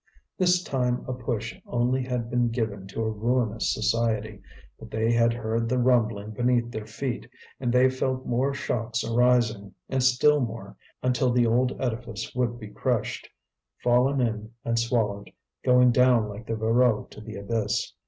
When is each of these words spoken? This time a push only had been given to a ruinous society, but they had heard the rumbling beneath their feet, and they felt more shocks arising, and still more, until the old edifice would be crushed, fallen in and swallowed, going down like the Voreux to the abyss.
This 0.35 0.63
time 0.63 1.05
a 1.07 1.13
push 1.13 1.53
only 1.67 2.01
had 2.03 2.27
been 2.31 2.49
given 2.49 2.87
to 2.87 3.03
a 3.03 3.11
ruinous 3.11 3.71
society, 3.71 4.41
but 4.79 4.89
they 4.89 5.11
had 5.11 5.31
heard 5.31 5.69
the 5.69 5.77
rumbling 5.77 6.31
beneath 6.31 6.71
their 6.71 6.87
feet, 6.87 7.29
and 7.59 7.71
they 7.71 7.87
felt 7.87 8.25
more 8.25 8.51
shocks 8.51 9.03
arising, 9.03 9.75
and 9.89 10.01
still 10.01 10.39
more, 10.39 10.75
until 11.03 11.31
the 11.31 11.45
old 11.45 11.79
edifice 11.79 12.33
would 12.33 12.59
be 12.59 12.69
crushed, 12.69 13.29
fallen 13.83 14.19
in 14.21 14.49
and 14.65 14.79
swallowed, 14.79 15.29
going 15.63 15.91
down 15.91 16.27
like 16.27 16.47
the 16.47 16.55
Voreux 16.55 17.05
to 17.11 17.21
the 17.21 17.35
abyss. 17.35 17.93